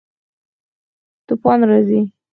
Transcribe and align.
توپان 1.27 1.59
راځي 1.69 1.99